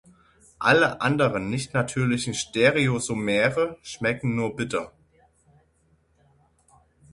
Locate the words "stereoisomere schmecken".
2.33-4.33